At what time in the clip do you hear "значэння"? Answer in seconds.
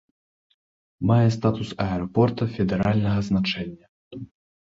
3.29-3.85